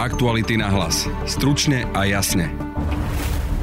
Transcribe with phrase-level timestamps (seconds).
[0.00, 1.04] Aktuality na hlas.
[1.28, 2.48] Stručne a jasne.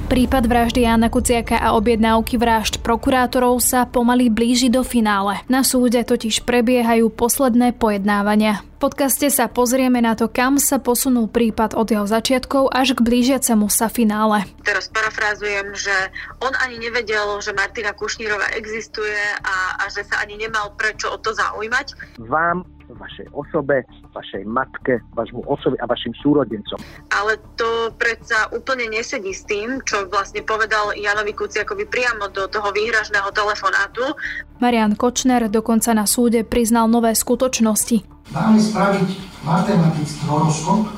[0.05, 5.41] Prípad vraždy Jana Kuciaka a objednávky vražd prokurátorov sa pomaly blíži do finále.
[5.49, 8.61] Na súde totiž prebiehajú posledné pojednávania.
[8.77, 13.01] V podcaste sa pozrieme na to, kam sa posunul prípad od jeho začiatkov až k
[13.01, 14.45] blížiacemu sa finále.
[14.61, 20.37] Teraz parafrázujem, že on ani nevedel, že Martina Kušnírova existuje a, a že sa ani
[20.37, 21.97] nemal prečo o to zaujímať.
[22.21, 23.83] Vám vašej osobe,
[24.15, 26.79] vašej matke, vašmu osobe a vašim súrodencom.
[27.11, 32.71] Ale to predsa úplne nesedí s tým, čo vlastne povedal Janovi Kuciakovi priamo do toho
[32.71, 34.15] výhražného telefonátu.
[34.63, 38.31] Marian Kočner dokonca na súde priznal nové skutočnosti.
[38.31, 39.09] Dáme spraviť
[39.43, 40.91] matematický horoskop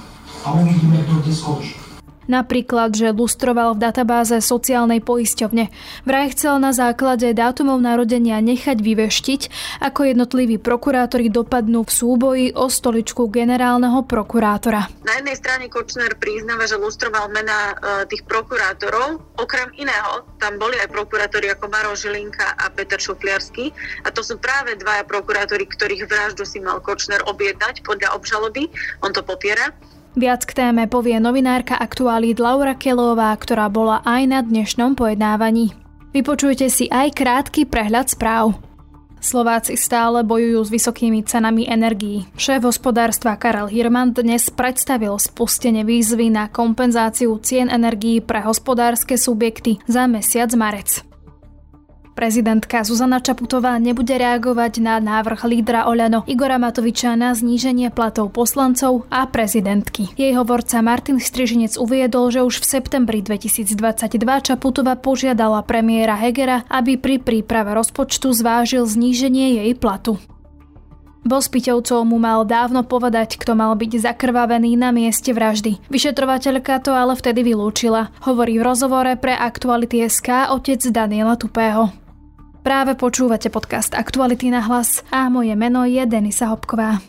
[0.46, 1.89] a uvidíme, kto kde skončí.
[2.30, 5.74] Napríklad, že lustroval v databáze sociálnej poisťovne.
[6.06, 9.42] Vraj chcel na základe dátumov narodenia nechať vyveštiť,
[9.82, 14.94] ako jednotliví prokurátori dopadnú v súboji o stoličku generálneho prokurátora.
[15.02, 19.26] Na jednej strane Kočner priznáva, že lustroval mena e, tých prokurátorov.
[19.42, 23.74] Okrem iného, tam boli aj prokurátori ako Maro Žilinka a Peter Šufliarsky.
[24.06, 28.70] A to sú práve dvaja prokurátori, ktorých vraždu si mal Kočner objednať podľa obžaloby.
[29.02, 29.74] On to popiera.
[30.20, 35.72] Viac k téme povie novinárka aktuálít Laura Kelová, ktorá bola aj na dnešnom pojednávaní.
[36.12, 38.60] Vypočujte si aj krátky prehľad správ.
[39.24, 42.28] Slováci stále bojujú s vysokými cenami energií.
[42.36, 49.80] Šéf hospodárstva Karel Hirman dnes predstavil spustenie výzvy na kompenzáciu cien energií pre hospodárske subjekty
[49.88, 51.09] za mesiac marec.
[52.20, 59.08] Prezidentka Zuzana Čaputová nebude reagovať na návrh lídra Oľano Igora Matoviča na zníženie platov poslancov
[59.08, 60.12] a prezidentky.
[60.20, 67.00] Jej hovorca Martin Strižinec uviedol, že už v septembri 2022 Čaputová požiadala premiéra Hegera, aby
[67.00, 70.20] pri príprave rozpočtu zvážil zníženie jej platu.
[71.24, 75.80] Bospiťovcov mu mal dávno povedať, kto mal byť zakrvavený na mieste vraždy.
[75.88, 82.09] Vyšetrovateľka to ale vtedy vylúčila, hovorí v rozhovore pre Aktuality SK otec Daniela Tupého.
[82.60, 87.00] Práve počúvate podcast Aktuality na hlas a moje meno je Denisa Hopková.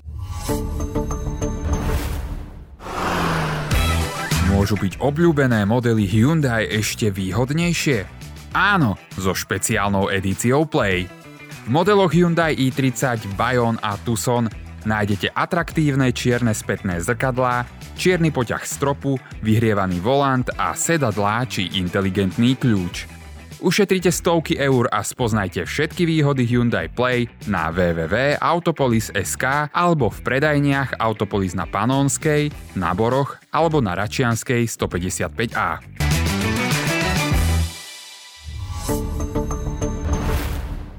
[4.47, 8.07] Môžu byť obľúbené modely Hyundai ešte výhodnejšie?
[8.55, 11.11] Áno, so špeciálnou edíciou Play.
[11.67, 14.47] V modeloch Hyundai i30, Bayon a Tucson
[14.87, 17.67] nájdete atraktívne čierne spätné zrkadlá,
[17.99, 22.97] čierny poťah stropu, vyhrievaný volant a sedadlá či inteligentný kľúč–
[23.61, 31.53] Ušetrite stovky eur a spoznajte všetky výhody Hyundai Play na www.autopolis.sk alebo v predajniach Autopolis
[31.53, 36.10] na Panonskej, na Boroch alebo na Račianskej 155A.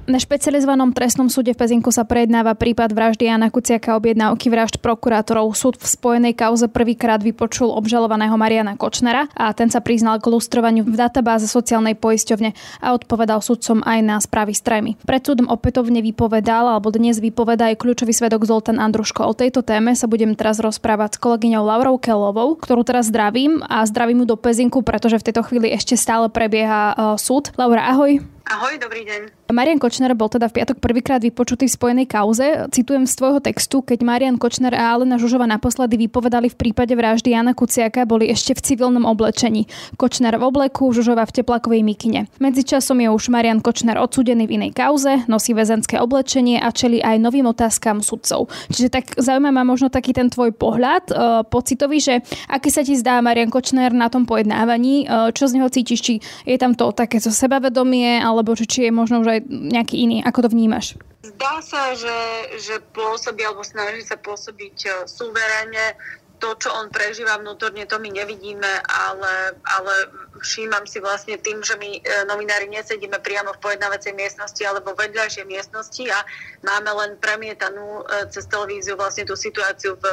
[0.10, 5.54] Na špecializovanom trestnom súde v Pezinku sa prejednáva prípad vraždy Jana Kuciaka objednávky vražd prokurátorov.
[5.54, 10.90] Súd v spojenej kauze prvýkrát vypočul obžalovaného Mariana Kočnera a ten sa priznal k lustrovaniu
[10.90, 12.50] v databáze sociálnej poisťovne
[12.82, 14.98] a odpovedal sudcom aj na správy strajmy.
[15.06, 19.22] Pred súdom opätovne vypovedal alebo dnes vypovedá aj kľúčový svedok Zoltán Andruško.
[19.22, 23.86] O tejto téme sa budem teraz rozprávať s kolegyňou Laurou Kelovou, ktorú teraz zdravím a
[23.86, 27.54] zdravím ju do Pezinku, pretože v tejto chvíli ešte stále prebieha uh, súd.
[27.54, 28.41] Laura, ahoj.
[28.50, 29.54] Ahoj, dobrý deň.
[29.54, 32.66] Marian Kočner bol teda v piatok prvýkrát vypočutý v spojenej kauze.
[32.72, 37.36] Citujem z tvojho textu, keď Marian Kočner a Alena Žužova naposledy vypovedali v prípade vraždy
[37.36, 39.68] Jana Kuciaka, boli ešte v civilnom oblečení.
[40.00, 42.32] Kočner v obleku, Žužova v teplakovej mikine.
[42.42, 47.22] Medzičasom je už Marian Kočner odsudený v inej kauze, nosí väzenské oblečenie a čeli aj
[47.22, 48.50] novým otázkam sudcov.
[48.72, 51.14] Čiže tak zaujíma ma možno taký ten tvoj pohľad e,
[51.52, 55.68] pocitový, že aké sa ti zdá Marian Kočner na tom pojednávaní, e, čo z neho
[55.68, 56.14] cítiš, či
[56.48, 60.24] je tam to takéto sebavedomie, ale alebo či je možno už aj nejaký iný.
[60.24, 60.96] Ako to vnímaš?
[61.22, 62.18] Zdá sa, že,
[62.58, 65.94] že pôsobí alebo snaží sa pôsobiť e, suverene.
[66.42, 69.94] To, čo on prežíva vnútorne, to my nevidíme, ale, ale
[70.42, 75.46] všímam si vlastne tým, že my e, novinári nesedíme priamo v pojednávacej miestnosti alebo vedľajšej
[75.46, 76.26] miestnosti a
[76.66, 78.04] máme len premietanú e,
[78.34, 80.06] cez televíziu vlastne tú situáciu v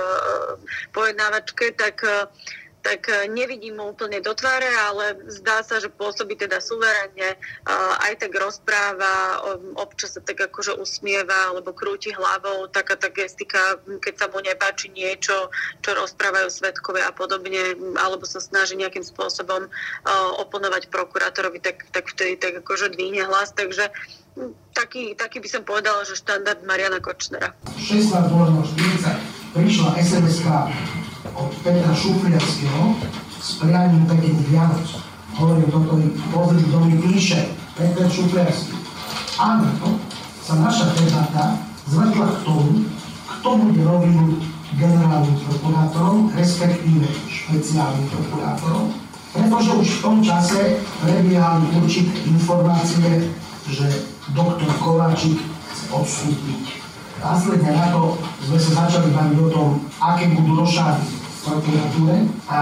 [0.92, 2.04] pojednávačke, tak
[2.88, 7.36] tak e, nevidím mu úplne do tváre, ale zdá sa, že pôsobí teda suverene,
[8.00, 9.44] aj tak rozpráva,
[9.76, 14.88] občas sa tak akože usmieva alebo krúti hlavou, taká tá gestika, keď sa mu nepáči
[14.88, 15.52] niečo,
[15.84, 19.68] čo rozprávajú svetkovia a podobne, alebo sa snaží nejakým spôsobom
[20.40, 23.92] oponovať prokurátorovi, tak, tak vtedy tak akože dvíne hlas, takže
[24.72, 27.52] taký, taký by som povedala, že štandard Mariana Kočnera.
[27.76, 30.38] 16 možno 40 prišla sms
[31.38, 32.98] od Petra Šufliarského
[33.38, 34.88] s prianím pekných Vianoc.
[35.38, 35.94] Hovorím toto,
[36.34, 38.74] pozri, kto mi píše, Peter Šufliarský.
[39.38, 39.70] Áno,
[40.42, 42.82] sa naša debata zvrtla k tomu,
[43.38, 44.42] kto bude novým
[44.74, 48.90] generálnym prokurátorom, respektíve špeciálnym prokurátorom,
[49.30, 53.30] pretože už v tom čase prebiehali určité informácie,
[53.70, 53.86] že
[54.34, 55.38] doktor Kováčik
[55.70, 56.82] chce odstúpiť.
[57.18, 59.68] Následne na to sme sa začali baviť o tom,
[59.98, 62.16] aké budú rošády v prokuratúre
[62.50, 62.58] a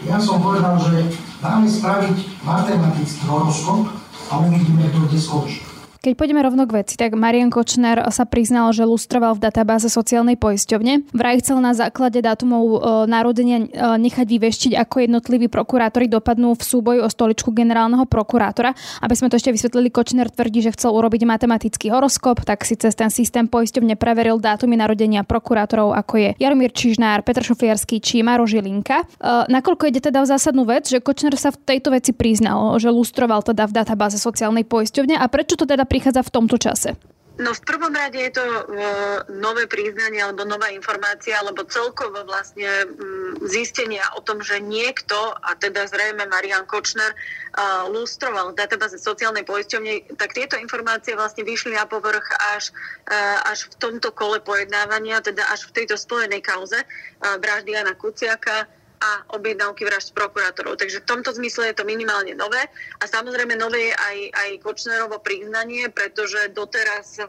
[0.00, 1.12] ja som povedal, že
[1.44, 3.92] dáme spraviť matematický horoskop
[4.30, 5.69] a uvidíme, kto kde skončí.
[6.00, 10.40] Keď pôjdeme rovno k veci, tak Marian Kočner sa priznal, že lustroval v databáze sociálnej
[10.40, 11.12] poisťovne.
[11.12, 13.66] Vraj chcel na základe dátumov e, narodenia e,
[14.00, 18.72] nechať vyveštiť, ako jednotliví prokurátori dopadnú v súboji o stoličku generálneho prokurátora.
[19.04, 22.96] Aby sme to ešte vysvetlili, Kočner tvrdí, že chcel urobiť matematický horoskop, tak si cez
[22.96, 28.48] ten systém poisťovne preveril dátumy narodenia prokurátorov, ako je Jaromír Čižnár, Petr Šofiarský či Maro
[28.48, 29.04] Žilinka.
[29.04, 29.04] E,
[29.52, 33.44] nakoľko ide teda v zásadnú vec, že Kočner sa v tejto veci priznal, že lustroval
[33.44, 36.94] teda v databáze sociálnej poisťovne a prečo to teda prichádza v tomto čase?
[37.40, 42.68] No v prvom rade je to uh, nové priznanie alebo nová informácia, alebo celkovo vlastne
[42.84, 49.00] um, zistenia o tom, že niekto, a teda zrejme Marian Kočner, uh, lustroval v databáze
[49.00, 52.28] sociálnej poisťovne, tak tieto informácie vlastne vyšli na povrch
[52.60, 52.76] až,
[53.08, 56.76] uh, až v tomto kole pojednávania, teda až v tejto spojenej kauze
[57.20, 58.68] vraždy Jana Kuciaka,
[59.00, 60.76] a objednávky vražd prokurátorov.
[60.76, 62.60] Takže v tomto zmysle je to minimálne nové
[63.00, 67.24] a samozrejme nové je aj, aj Kočnerovo priznanie, pretože doteraz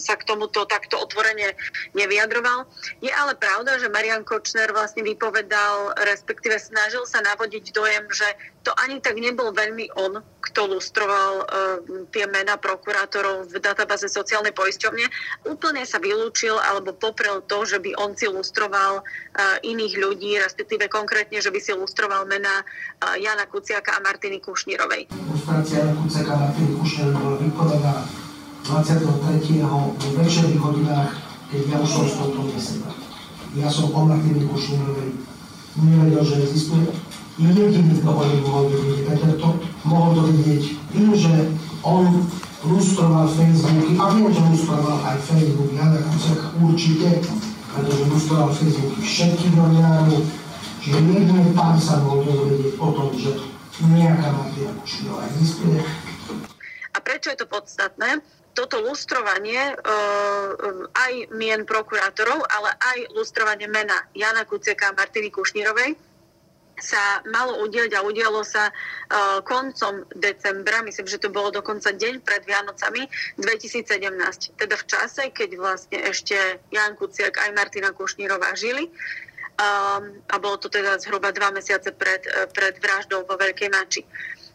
[0.00, 1.56] sa k tomuto takto otvorene
[1.92, 2.64] nevyjadroval.
[3.04, 8.28] Je ale pravda, že Marian Kočner vlastne vypovedal, respektíve snažil sa navodiť dojem, že
[8.60, 11.46] to ani tak nebol veľmi on, kto lustroval uh,
[12.12, 15.08] tie mená prokurátorov v databáze sociálnej poisťovne.
[15.48, 20.92] Úplne sa vylúčil alebo poprel to, že by on si lustroval uh, iných ľudí, respektíve
[20.92, 21.08] konkrétne,
[21.42, 25.10] že by si lustroval mená uh, Jana Kuciaka a Martiny Kušnírovej.
[25.10, 27.94] Lustrácia Jana Kuciaka a Martiny Kušnírovej bola vykonaná
[28.62, 29.66] 23.
[29.66, 31.10] vo večerných hodinách,
[31.50, 32.88] keď ja už som z tohto miesta.
[33.58, 35.10] Ja som o Martiny Kušnírovej
[35.82, 36.86] nevedel, že existuje
[37.40, 38.98] jediný, kto o nej mohol vedieť.
[39.10, 39.48] Peter to
[39.88, 41.34] mohol to vidieť tým, že
[41.82, 42.28] on
[42.60, 47.08] lustroval Facebooky a viem, že lustroval aj Facebook Jana Kucek určite,
[47.72, 50.20] pretože lustroval Facebooky všetkých novinárov,
[50.80, 53.30] čiže jedine tam sa dozvedieť o tom, že
[53.80, 55.78] nejaká Martina Kušnírová existuje.
[56.90, 58.20] A prečo je to podstatné?
[58.50, 59.74] toto lustrovanie e,
[60.90, 65.94] aj mien prokurátorov, ale aj lustrovanie mena Jana Kuciaka a Martiny Kušnírovej
[66.80, 72.24] sa malo udieť a udialo sa uh, koncom decembra, myslím, že to bolo dokonca deň
[72.24, 73.04] pred Vianocami
[73.36, 74.56] 2017.
[74.56, 78.88] Teda v čase, keď vlastne ešte Jan Kuciak aj Martina Kušnírová žili.
[79.60, 82.24] A bolo to teda zhruba dva mesiace pred,
[82.56, 84.02] pred vraždou vo Veľkej Mači.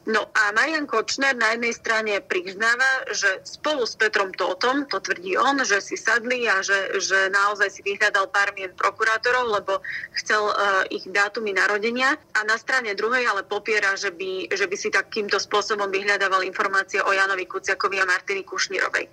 [0.05, 5.33] No a Marian Kočner na jednej strane priznáva, že spolu s Petrom Tótom, to tvrdí
[5.33, 9.81] on, že si sadli a že, že naozaj si vyhľadal pár mien prokurátorov, lebo
[10.21, 12.13] chcel uh, ich dátumy narodenia.
[12.37, 17.01] A na strane druhej ale popiera, že by, že by si takýmto spôsobom vyhľadával informácie
[17.01, 19.09] o Janovi Kuciakovi a Martiny Kušnírovej.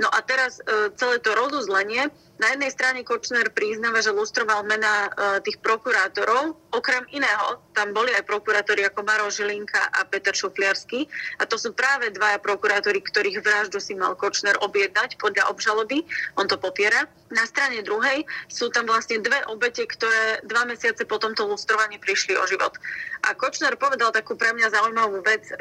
[0.00, 2.08] No a teraz uh, celé to rozuzlenie
[2.40, 6.56] na jednej strane Kočner priznáva, že lustroval mena e, tých prokurátorov.
[6.70, 11.10] Okrem iného, tam boli aj prokurátori ako Maro Žilinka a Peter Šufliarsky.
[11.42, 16.06] A to sú práve dvaja prokurátori, ktorých vraždu si mal Kočner objednať podľa obžaloby.
[16.38, 17.10] On to popiera.
[17.34, 22.38] Na strane druhej sú tam vlastne dve obete, ktoré dva mesiace po tomto lustrovaní prišli
[22.38, 22.78] o život.
[23.26, 25.54] A Kočner povedal takú pre mňa zaujímavú vec, e,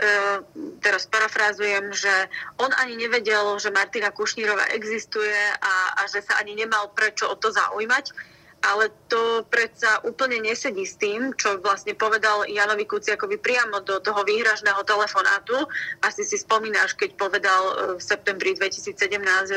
[0.81, 2.13] teraz parafrázujem, že
[2.61, 7.33] on ani nevedel, že Martina Kušnírova existuje a, a že sa ani nemal prečo o
[7.33, 13.79] to zaujímať ale to predsa úplne nesedí s tým, čo vlastne povedal Janovi Kuciakovi priamo
[13.83, 15.63] do toho výhražného telefonátu.
[16.03, 18.95] Asi si spomínaš, keď povedal e, v septembri 2017,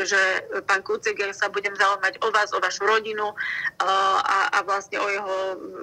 [0.07, 0.21] že
[0.63, 3.35] pán Kuciak, ja sa budem zaujímať o vás, o vašu rodinu e,
[3.83, 5.35] a, a vlastne o jeho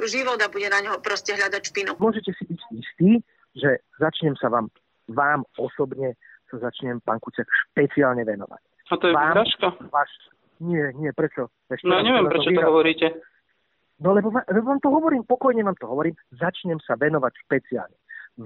[0.08, 1.92] život a bude na neho proste hľadať špinu.
[2.00, 3.10] Môžete si byť istí,
[3.52, 4.72] že začnem sa vám,
[5.12, 6.16] vám osobne
[6.48, 8.62] sa začnem pán Kuciak špeciálne venovať.
[8.90, 9.66] A to je výhražka?
[9.86, 10.10] Váš,
[10.60, 11.48] nie, nie, prečo?
[11.72, 13.06] Ešte no neviem, prečo to hovoríte.
[14.00, 17.96] No lebo, lebo vám to hovorím, pokojne vám to hovorím, začnem sa venovať špeciálne.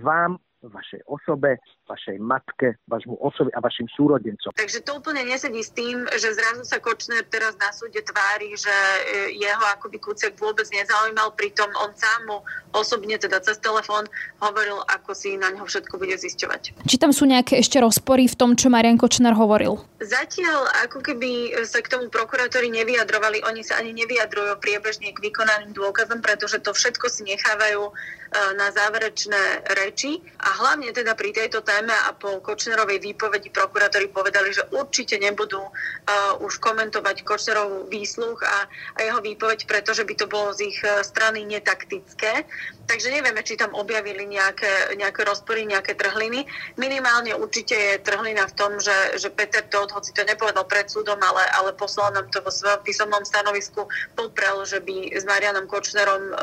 [0.03, 4.53] Vám vašej osobe, vašej matke, vašmu osobi a vašim súrodencom.
[4.57, 8.73] Takže to úplne nesedí s tým, že zrazu sa Kočner teraz na súde tvári, že
[8.73, 12.39] e, jeho akoby Kuciak vôbec nezaujímal, pritom on sám mu
[12.73, 14.09] osobne, teda cez telefón,
[14.41, 16.87] hovoril, ako si na neho všetko bude zisťovať.
[16.89, 19.77] Či tam sú nejaké ešte rozpory v tom, čo Marian Kočner hovoril?
[20.01, 25.73] Zatiaľ ako keby sa k tomu prokurátori nevyjadrovali, oni sa ani nevyjadrujú priebežne k vykonaným
[25.77, 27.93] dôkazom, pretože to všetko si nechávajú
[28.35, 34.09] E, na záverečné reči a hlavne teda pri tejto téme a po Kočnerovej výpovedi prokurátori
[34.09, 35.73] povedali, že určite nebudú uh,
[36.41, 41.03] už komentovať Kočnerovú výsluch a, a jeho výpoveď, pretože by to bolo z ich e,
[41.03, 42.47] strany netaktické
[42.85, 46.45] Takže nevieme, či tam objavili nejaké, nejaké rozpory, nejaké trhliny.
[46.77, 51.17] Minimálne určite je trhlina v tom, že, že Peter Todt, hoci to nepovedal pred súdom,
[51.17, 56.23] ale, ale poslal nám to vo svojom písomnom stanovisku, poprel, že by s Marianom Kočnerom
[56.29, 56.37] uh,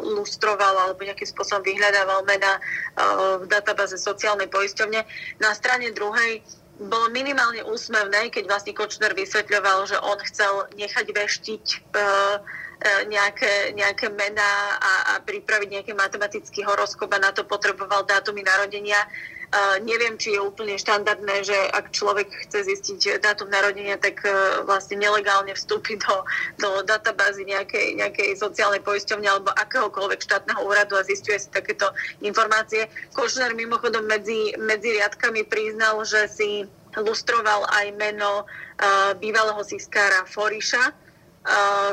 [0.00, 5.04] lustroval alebo nejakým spôsobom vyhľadával mena uh, v databáze sociálnej poisťovne.
[5.44, 6.40] Na strane druhej
[6.80, 12.40] bolo minimálne úsmevné, keď vlastne Kočner vysvetľoval, že on chcel nechať veštiť uh,
[12.82, 18.42] E, nejaké, nejaké mená a, a pripraviť nejaký matematický horoskop a na to potreboval dátumy
[18.42, 18.98] narodenia.
[19.84, 24.96] Neviem, či je úplne štandardné, že ak človek chce zistiť dátum narodenia, tak uh, vlastne
[24.96, 26.24] nelegálne vstúpi do,
[26.56, 31.92] do databázy nejakej, nejakej sociálnej poisťovne alebo akéhokoľvek štátneho úradu a zistuje si takéto
[32.24, 32.88] informácie.
[33.12, 36.64] Košner mimochodom medzi, medzi riadkami priznal, že si
[36.96, 40.96] lustroval aj meno uh, bývalého sískára Foriša,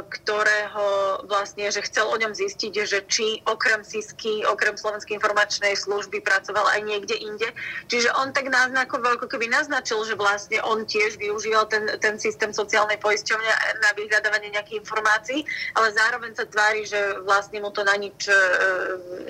[0.06, 0.86] ktorého
[1.26, 6.70] vlastne, že chcel o ňom zistiť, že či okrem SISky, okrem Slovenskej informačnej služby pracoval
[6.78, 7.50] aj niekde inde.
[7.90, 12.54] Čiže on tak náznakoval, ako keby naznačil, že vlastne on tiež využíval ten, ten systém
[12.54, 13.50] sociálnej poisťovne
[13.82, 15.42] na vyhľadávanie nejakých informácií,
[15.74, 18.38] ale zároveň sa tvári, že vlastne mu to na nič e,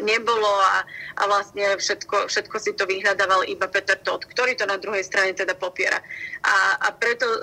[0.04, 0.84] nebolo a,
[1.16, 5.32] a vlastne všetko, všetko si to vyhľadával iba Peter Todt, ktorý to na druhej strane
[5.32, 6.04] teda popiera.
[6.44, 7.40] A, a preto e,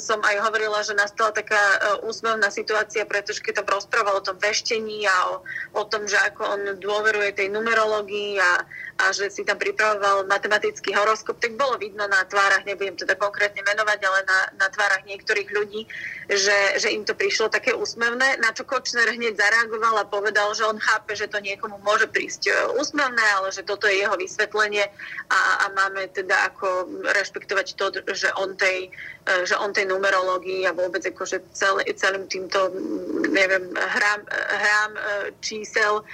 [0.00, 1.78] som aj hovorila, že nastala taká e,
[2.14, 5.42] úsmevná situácia, pretože keď tam rozprával o tom veštení a o,
[5.74, 8.62] o tom, že ako on dôveruje tej numerológii a,
[9.02, 13.66] a že si tam pripravoval matematický horoskop, tak bolo vidno na tvárach, nebudem teda konkrétne
[13.66, 15.90] menovať, ale na, na tvárach niektorých ľudí,
[16.30, 20.64] že, že im to prišlo také úsmevné, na čo Kočner hneď zareagoval a povedal, že
[20.64, 24.86] on chápe, že to niekomu môže prísť e, úsmevné, ale že toto je jeho vysvetlenie
[25.28, 28.88] a, a máme teda ako rešpektovať to, že on tej,
[29.26, 32.68] e, že on tej numerológii a vôbec akože celý, celým týmto
[33.32, 35.00] neviem, hrám, hrám e,
[35.40, 36.04] čísel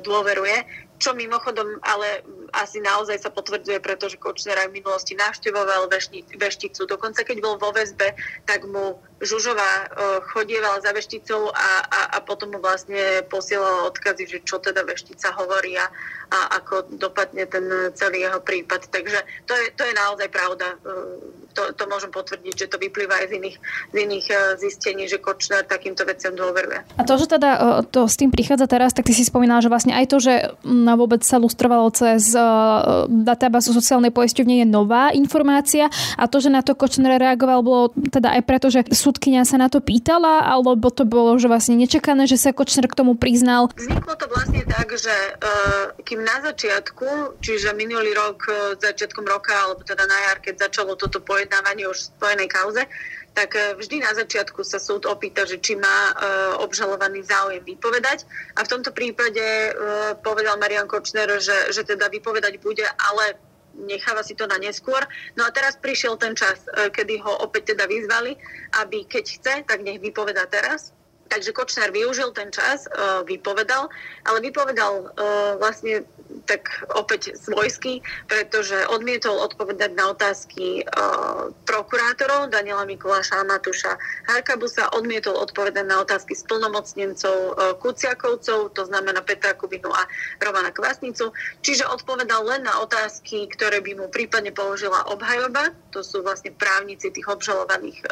[0.00, 0.64] dôveruje
[1.04, 2.22] čo mimochodom ale
[2.54, 5.90] asi naozaj sa potvrdzuje, pretože Kočner aj v minulosti navštevoval
[6.38, 6.80] vešticu.
[6.86, 8.14] Dokonca keď bol vo väzbe,
[8.46, 9.86] tak mu Žužová e,
[10.30, 15.34] chodievala za vešticou a, a, a potom mu vlastne posielala odkazy, že čo teda veštica
[15.34, 15.90] hovorí a,
[16.30, 17.66] a ako dopadne ten
[17.98, 18.86] celý jeho prípad.
[18.86, 19.18] Takže
[19.50, 20.78] to je, to je naozaj pravda.
[21.54, 23.56] E, to, to môžem potvrdiť, že to vyplýva aj z iných,
[23.94, 26.82] z iných e, zistení, že Kočner takýmto veciam dôveruje.
[26.98, 29.94] A to, že teda to s tým prichádza teraz, tak ty si spomínala, že vlastne
[29.94, 30.34] aj to, že
[30.98, 32.34] vôbec sa lustrovalo cez
[33.08, 35.86] databázu sociálnej poisťovne je nová informácia
[36.18, 39.70] a to, že na to Kočner reagoval, bolo teda aj preto, že súdkynia sa na
[39.70, 43.70] to pýtala, alebo to bolo, že vlastne nečakané, že sa Kočner k tomu priznal?
[43.74, 48.48] Vzniklo to vlastne tak, že uh, kým na začiatku, čiže minulý rok,
[48.80, 52.82] začiatkom roka, alebo teda na jar, keď začalo toto pojednávanie už v spojenej kauze,
[53.36, 56.16] tak e, vždy na začiatku sa súd opýta, že či má
[56.64, 58.24] obžalovaný záujem vypovedať.
[58.56, 59.76] A v tomto prípade
[60.24, 63.36] povedal Marian Kočner, že, že teda vypovedať bude, ale
[63.76, 65.02] necháva si to na neskôr.
[65.34, 68.38] No a teraz prišiel ten čas, e, kedy ho opäť teda vyzvali,
[68.80, 70.94] aby keď chce, tak nech vypoveda teraz.
[71.34, 73.90] Takže Kočner využil ten čas, e, vypovedal,
[74.22, 75.06] ale vypovedal e,
[75.58, 76.06] vlastne
[76.46, 83.96] tak opäť svojsky, pretože odmietol odpovedať na otázky uh, prokurátorov Daniela Mikuláša a Matúša
[84.28, 90.04] Harkabusa, odmietol odpovedať na otázky splnomocnencov Kuciakovcov, to znamená Petra Kubinu a
[90.42, 91.30] Romana Kvasnicu,
[91.62, 97.08] čiže odpovedal len na otázky, ktoré by mu prípadne položila obhajoba, to sú vlastne právnici
[97.14, 98.02] tých obžalovaných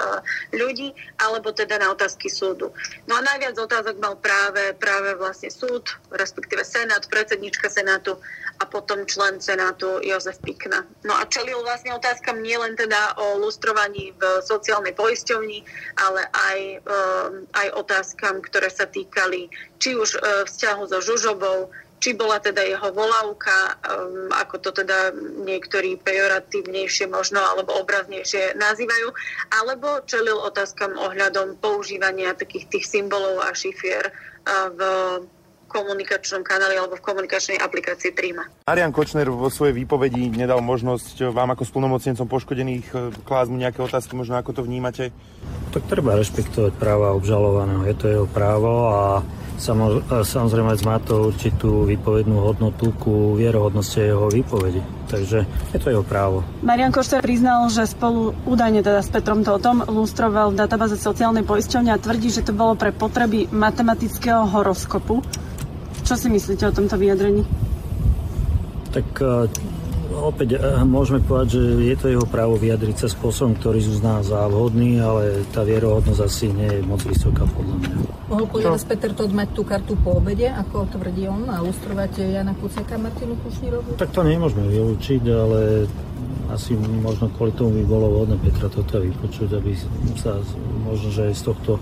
[0.54, 2.70] ľudí, alebo teda na otázky súdu.
[3.10, 8.16] No a najviac otázok mal práve, práve vlastne súd, respektíve Senát, predsednička Senátu
[8.60, 10.86] a potom člen Senátu Jozef Pikna.
[11.02, 15.66] No a čelil vlastne otázkam nielen teda o lustrovaní v sociálnej poisťovni,
[15.98, 19.50] ale aj, um, aj otázkam, ktoré sa týkali
[19.82, 25.14] či už uh, vzťahu so Žužobou, či bola teda jeho volávka, um, ako to teda
[25.46, 29.14] niektorí pejoratívnejšie možno alebo obraznejšie nazývajú,
[29.62, 34.80] alebo čelil otázkam ohľadom používania takých tých symbolov a šifier uh, v
[35.72, 38.44] komunikačnom kanáli alebo v komunikačnej aplikácii Trima.
[38.68, 43.80] Marian Kočner vo svojej výpovedi nedal možnosť vám ako splnomocnencom poškodených e, klásť mu nejaké
[43.80, 45.08] otázky, možno ako to vnímate?
[45.72, 49.00] Tak treba rešpektovať práva obžalovaného, je to jeho právo a
[49.62, 54.82] samozrejme má to určitú výpovednú hodnotu ku vierohodnosti jeho výpovedi.
[55.06, 56.42] Takže je to jeho právo.
[56.66, 61.94] Marian Košter priznal, že spolu údajne teda s Petrom Totom lustroval v databáze sociálnej poisťovne
[61.94, 65.22] a tvrdí, že to bolo pre potreby matematického horoskopu.
[66.02, 67.46] Čo si myslíte o tomto vyjadrení?
[68.90, 69.46] Tak e,
[70.22, 74.46] opäť eh, môžeme povedať, že je to jeho právo vyjadriť sa spôsobom, ktorý uzná za
[74.46, 77.96] vhodný, ale tá vierohodnosť asi nie je moc vysoká podľa mňa.
[78.30, 82.54] Mohol povedať Peter Todt mať tú kartu po obede, ako tvrdí on, a lustrovať Jana
[82.56, 84.00] Kuceka a Martinu Kušnírovu?
[84.00, 85.84] Tak to nemôžeme vylúčiť, ale
[86.48, 89.72] asi možno kvôli tomu by bolo vhodné Petra toto vypočuť, aby
[90.16, 90.40] sa
[90.84, 91.72] možno, že aj z tohto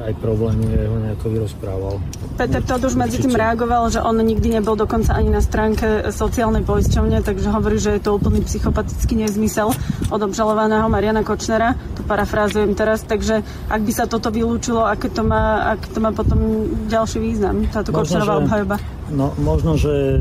[0.00, 1.94] aj problémy ho nejako vyrozprával.
[2.40, 6.64] Peter Todd už medzi tým reagoval, že on nikdy nebol dokonca ani na stránke sociálnej
[6.64, 9.76] poisťovne, takže hovorí, že je to úplný psychopatický nezmysel
[10.08, 11.76] od obžalovaného Mariana Kočnera.
[12.00, 16.16] To parafrázujem teraz, takže ak by sa toto vylúčilo, aké to má, ak to má
[16.16, 18.76] potom ďalší význam, táto Kočnerová obhajoba?
[19.12, 20.16] No, možno, že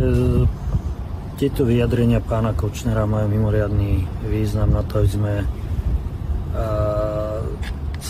[1.40, 5.34] tieto vyjadrenia pána Kočnera majú mimoriadný význam na to, aby sme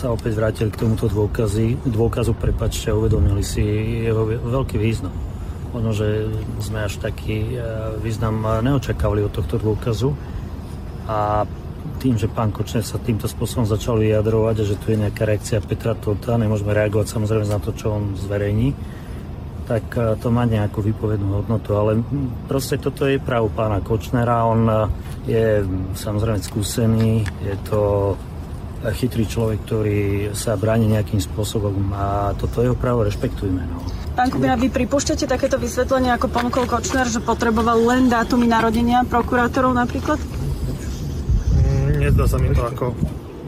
[0.00, 3.60] sa opäť vrátili k tomuto dôkazy, dôkazu, prepačte, uvedomili si
[4.08, 5.12] jeho veľký význam.
[5.76, 6.32] Ono, že
[6.64, 7.60] sme až taký
[8.00, 10.16] význam neočakávali od tohto dôkazu.
[11.04, 11.44] A
[12.00, 15.60] tým, že pán Kočner sa týmto spôsobom začal vyjadrovať a že tu je nejaká reakcia
[15.60, 18.72] Petra Tota, nemôžeme reagovať samozrejme na to, čo on zverejní,
[19.68, 22.00] tak e, to má nejakú výpovednú hodnotu, ale
[22.48, 24.76] proste toto je právo pána Kočnera, on e,
[25.28, 25.44] je
[25.92, 27.80] samozrejme skúsený, je to
[28.80, 30.00] chytrý človek, ktorý
[30.32, 33.60] sa bráni nejakým spôsobom a toto jeho právo rešpektujme.
[33.60, 33.84] No.
[34.16, 39.76] Pán Kubina, vy pripúšťate takéto vysvetlenie, ako ponúkol Kočner, že potreboval len dátumy narodenia prokurátorov
[39.76, 40.16] napríklad?
[41.60, 42.96] Mm, nezdá sa mi to ako,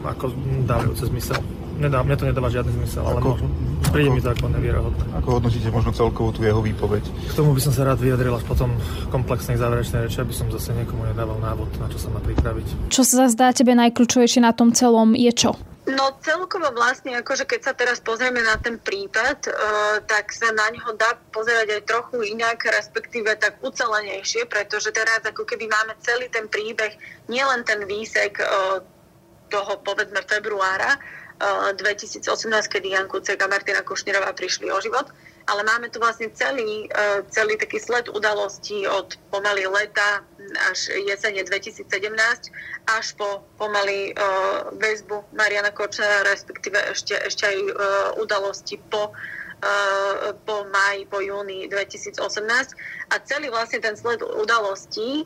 [0.05, 0.25] ako
[0.69, 1.41] dávajúce zmysel
[1.77, 3.47] nedá, mne to nedáva žiadny zmysel, ale možno,
[3.89, 5.03] príde mi to ako nevierohodné.
[5.21, 7.03] Ako hodnotíte možno celkovú tú jeho výpoveď?
[7.03, 8.73] K tomu by som sa rád vyjadril až potom
[9.09, 12.89] komplexnej záverečnej reči, aby som zase niekomu nedával návod, na čo sa má pripraviť.
[12.93, 15.53] Čo sa zdá tebe najkľúčovejšie na tom celom je čo?
[15.83, 20.71] No celkovo vlastne, akože keď sa teraz pozrieme na ten prípad, uh, tak sa na
[20.71, 26.31] ňo dá pozerať aj trochu inak, respektíve tak ucelenejšie, pretože teraz ako keby máme celý
[26.31, 26.95] ten príbeh,
[27.27, 28.79] nielen ten výsek uh,
[29.51, 30.95] toho povedzme februára,
[31.39, 32.23] 2018,
[32.67, 35.09] kedy Jan Kucek a Martina Kušnírová prišli o život.
[35.43, 40.23] Ale máme tu vlastne celý, e, celý taký sled udalostí od pomaly leta
[40.71, 41.87] až jesene 2017
[42.87, 47.57] až po pomaly uh, väzbu Mariana Kočnera, respektíve ešte, ešte aj
[48.19, 49.15] udalosti po
[50.43, 52.19] po máji, po júni 2018
[53.07, 55.23] a celý vlastne ten sled udalostí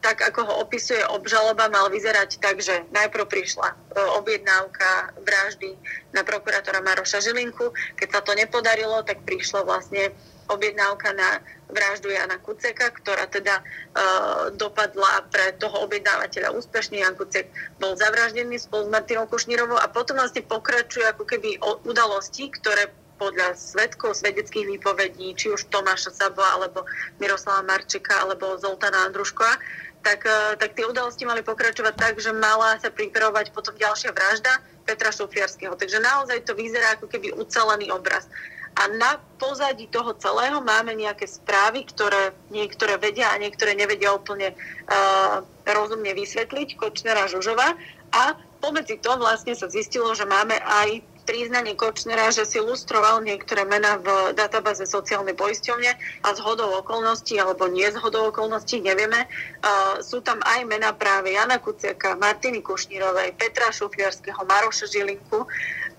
[0.00, 5.76] tak ako ho opisuje obžaloba, mal vyzerať tak, že najprv prišla uh, objednávka vraždy
[6.16, 7.72] na prokurátora Maroša Žilinku.
[8.00, 10.12] Keď sa to nepodarilo, tak prišla vlastne
[10.48, 11.40] objednávka na
[11.72, 17.00] vraždu Jana Kuceka, ktorá teda uh, dopadla pre toho objednávateľa úspešne.
[17.00, 22.52] Jan Kucek bol zavraždený spolu s Martinou Kušnírovou a potom vlastne pokračuje ako keby udalosti,
[22.52, 26.82] ktoré podľa svetkov, svedeckých výpovedí, či už Tomáša Sabla, alebo
[27.22, 29.54] Miroslava Marčeka, alebo Zoltana Andruškova,
[30.02, 34.58] tak, e, tak tie udalosti mali pokračovať tak, že mala sa pripravovať potom ďalšia vražda
[34.82, 35.78] Petra Šufiarského.
[35.78, 38.26] Takže naozaj to vyzerá ako keby ucelený obraz.
[38.72, 44.56] A na pozadí toho celého máme nejaké správy, ktoré niektoré vedia a niektoré nevedia úplne
[44.56, 47.76] uh, rozumne vysvetliť, Kočnera Žužova.
[48.16, 48.22] A
[48.64, 53.98] pomedzi to vlastne sa zistilo, že máme aj priznanie Kočnera, že si lustroval niektoré mená
[53.98, 55.90] v databáze sociálnej poisťovne
[56.22, 59.26] a z hodou okolností, alebo nie z okolností, nevieme.
[59.62, 65.46] Uh, sú tam aj mená práve Jana Kuciaka, Martiny Kušnírovej, Petra Šufliarského, Maroša Žilinku.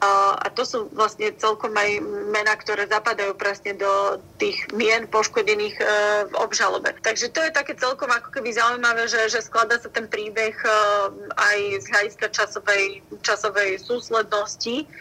[0.04, 5.88] A to sú vlastne celkom aj mená, ktoré zapadajú presne do tých mien poškodených uh,
[6.28, 6.92] v obžalobe.
[7.00, 11.08] Takže to je také celkom ako keby zaujímavé, že, že skladá sa ten príbeh uh,
[11.40, 14.92] aj z hľadiska časovej, časovej súslednosti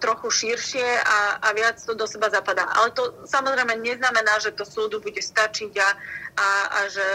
[0.00, 2.64] trochu širšie a, a viac to do seba zapadá.
[2.72, 5.88] Ale to samozrejme neznamená, že to súdu bude stačiť a,
[6.40, 7.06] a, a že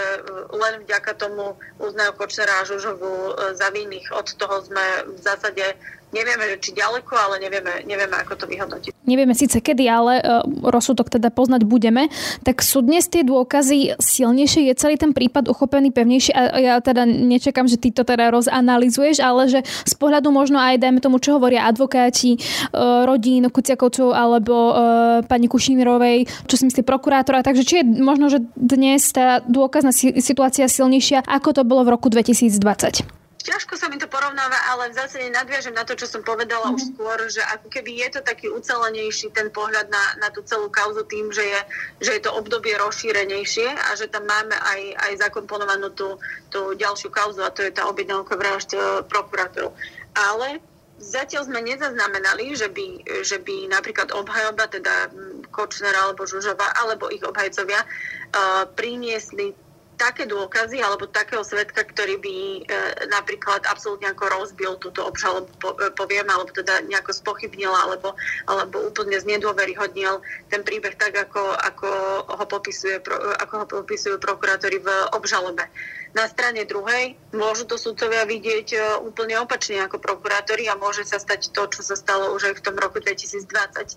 [0.54, 4.14] len vďaka tomu uznajú Kočnera a Žužovu e, za vinných.
[4.14, 4.86] Od toho sme
[5.18, 5.66] v zásade
[6.08, 8.96] Nevieme, že či ďaleko, ale nevieme, nevieme ako to vyhodnotiť.
[9.04, 12.08] Nevieme síce kedy, ale uh, rozsudok teda poznať budeme.
[12.48, 14.72] Tak sú dnes tie dôkazy silnejšie?
[14.72, 16.32] Je celý ten prípad uchopený pevnejšie?
[16.32, 20.80] A ja teda nečakám, že ty to teda rozanalizuješ, ale že z pohľadu možno aj,
[20.80, 24.76] dajme tomu, čo hovoria advokáti uh, rodín Kuciakovcov alebo uh,
[25.28, 27.44] pani Kušínerovej, čo si myslí prokurátora.
[27.44, 29.92] Takže či je možno, že dnes tá dôkazná
[30.24, 33.17] situácia silnejšia, ako to bolo v roku 2020?
[33.42, 36.78] Ťažko sa mi to porovnáva, ale v zásade nadviažem na to, čo som povedala mm-hmm.
[36.78, 36.90] už mhm.
[36.94, 41.06] skôr, že ako keby je to taký ucelenejší ten pohľad na, na tú celú kauzu
[41.06, 41.62] tým, že je,
[42.04, 46.18] že je to obdobie rozšírenejšie a že tam máme aj, aj zakomponovanú tú,
[46.50, 49.72] tú ďalšiu kauzu a to je tá objednávka vražd e, prokurátorov.
[50.18, 50.58] Ale
[50.98, 52.88] zatiaľ sme nezaznamenali, že by,
[53.22, 55.14] že by napríklad obhajoba, teda
[55.54, 59.54] Kočner alebo Žužova, alebo ich obhajcovia uh, priniesli
[59.98, 62.60] také dôkazy alebo takého svetka, ktorý by e,
[63.10, 65.50] napríklad absolútne ako rozbil túto obžalobu,
[65.82, 68.14] e, poviem, alebo teda nejako spochybnil alebo,
[68.46, 70.22] alebo úplne znedôveryhodnil
[70.54, 71.54] ten príbeh tak, ako, ho,
[73.42, 75.66] ako ho popisujú prokurátori v obžalobe.
[76.18, 81.22] Na strane druhej môžu to sudcovia vidieť e, úplne opačne ako prokurátori a môže sa
[81.22, 83.46] stať to, čo sa stalo už aj v tom roku 2020.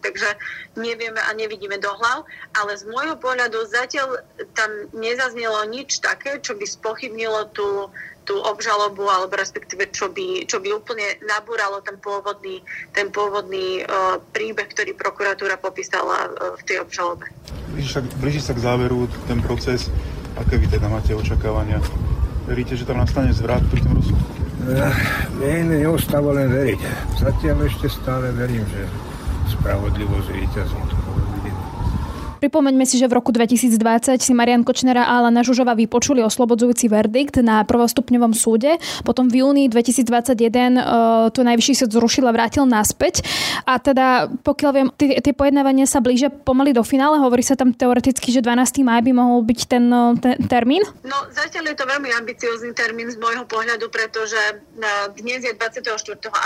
[0.05, 0.29] Takže
[0.77, 2.29] nevieme a nevidíme do hlav,
[2.61, 4.21] ale z môjho pohľadu zatiaľ
[4.53, 7.89] tam nezaznelo nič také, čo by spochybnilo tú,
[8.29, 12.61] tú obžalobu, alebo respektíve čo by, čo by úplne nabúralo ten pôvodný,
[12.93, 17.33] ten pôvodný uh, príbeh, ktorý prokuratúra popísala uh, v tej obžalobe.
[17.73, 19.89] Blíži sa, blíži sa k záveru ten proces
[20.39, 21.81] Aké vy teda máte očakávania?
[22.47, 24.31] Veríte, že tam nastane zvrat pri tom rozsudku?
[25.41, 26.81] Nie, neostáva len veriť.
[27.17, 28.85] Zatiaľ ešte stále verím, že
[29.51, 31.00] spravodlivosť víťazí.
[32.41, 37.37] Pripomeňme si, že v roku 2020 si Marian Kočnera a Alana Žužova vypočuli oslobodzujúci verdikt
[37.45, 38.81] na prvostupňovom súde.
[39.05, 43.21] Potom v júni 2021 uh, to najvyšší súd zrušil a vrátil naspäť.
[43.69, 47.21] A teda, pokiaľ viem, tie pojednávania sa blížia pomaly do finále.
[47.21, 48.89] Hovorí sa tam teoreticky, že 12.
[48.89, 50.81] maj by mohol byť ten, e, ten termín?
[51.05, 54.55] No, zatiaľ je to veľmi ambiciózny termín z môjho pohľadu, pretože e,
[55.21, 55.85] dnes je 24.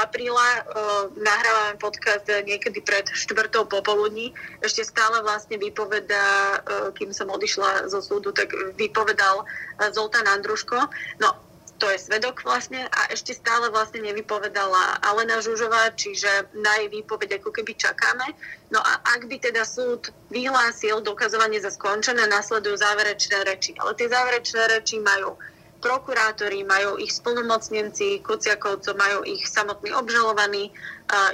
[0.02, 0.66] apríla,
[1.14, 3.46] nahrávame podcast niekedy pred 4.
[3.70, 4.34] popoludní.
[4.58, 6.58] Ešte stále vlastne vypo vypovedá, e,
[6.96, 10.80] kým som odišla zo súdu, tak vypovedal e, Zoltán Andruško.
[11.20, 11.28] No,
[11.76, 17.42] to je svedok vlastne a ešte stále vlastne nevypovedala Alena Žužová, čiže na jej výpoveď
[17.42, 18.32] ako keby čakáme.
[18.72, 23.76] No a ak by teda súd vyhlásil dokazovanie za skončené, nasledujú záverečné reči.
[23.76, 25.36] Ale tie záverečné reči majú
[25.84, 30.72] prokurátori, majú ich splnomocnenci, Kuciakovcov, majú ich samotní obžalovaní,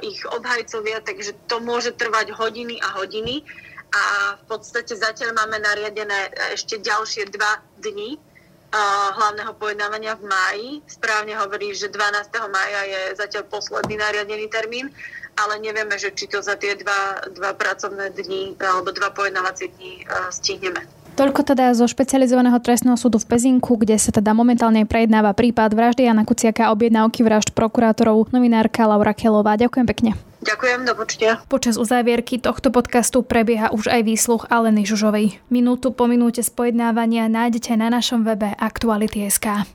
[0.03, 3.47] ich obhajcovia, takže to môže trvať hodiny a hodiny
[3.91, 10.69] a v podstate zatiaľ máme nariadené ešte ďalšie dva dni uh, hlavného pojednávania v máji.
[10.87, 12.31] Správne hovorí, že 12.
[12.51, 14.95] mája je zatiaľ posledný nariadený termín,
[15.35, 20.07] ale nevieme, že či to za tie dva, dva pracovné dni alebo dva pojednávacie dni
[20.07, 20.87] uh, stihneme.
[21.19, 26.07] Toľko teda zo špecializovaného trestného súdu v Pezinku, kde sa teda momentálne prejednáva prípad vraždy
[26.07, 29.59] Jana Kuciaka a objednávky vražd prokurátorov novinárka Laura Kelová.
[29.59, 30.30] Ďakujem pekne.
[30.41, 31.45] Ďakujem, do počtia.
[31.53, 35.37] Počas uzávierky tohto podcastu prebieha už aj výsluch Aleny Žužovej.
[35.53, 39.69] Minútu po minúte spojednávania nájdete na našom webe Aktuality.sk.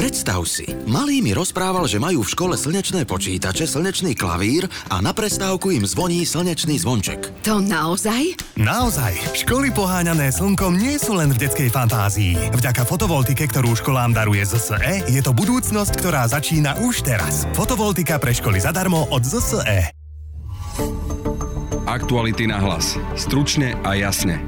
[0.00, 5.12] Predstav si, malý mi rozprával, že majú v škole slnečné počítače, slnečný klavír a na
[5.12, 7.28] prestávku im zvoní slnečný zvonček.
[7.44, 8.32] To naozaj?
[8.56, 9.36] Naozaj.
[9.44, 12.32] Školy poháňané slnkom nie sú len v detskej fantázii.
[12.48, 17.44] Vďaka fotovoltike, ktorú školám daruje ZSE, je to budúcnosť, ktorá začína už teraz.
[17.52, 19.92] Fotovoltika pre školy zadarmo od ZSE.
[21.84, 22.96] Aktuality na hlas.
[23.20, 24.40] Stručne a jasne.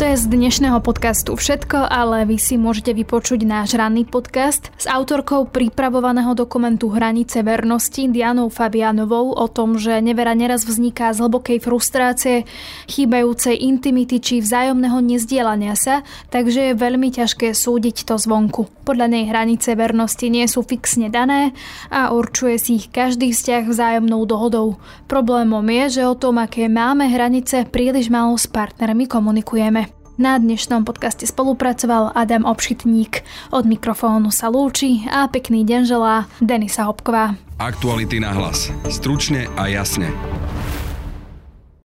[0.00, 4.88] To je z dnešného podcastu všetko, ale vy si môžete vypočuť náš ranný podcast s
[4.88, 11.60] autorkou pripravovaného dokumentu Hranice vernosti Dianou Fabianovou o tom, že nevera neraz vzniká z hlbokej
[11.60, 12.48] frustrácie,
[12.88, 16.00] chýbajúcej intimity či vzájomného nezdielania sa,
[16.32, 18.72] takže je veľmi ťažké súdiť to zvonku.
[18.88, 21.52] Podľa nej hranice vernosti nie sú fixne dané
[21.92, 24.80] a určuje si ich každý vzťah vzájomnou dohodou.
[25.12, 29.89] Problémom je, že o tom, aké máme hranice, príliš málo s partnermi komunikujeme.
[30.20, 33.24] Na dnešnom podcaste spolupracoval Adam Obšitník.
[33.56, 37.40] Od mikrofónu sa lúči a pekný deň želá Denisa Hopková.
[37.56, 38.68] Aktuality na hlas.
[38.92, 40.12] Stručne a jasne.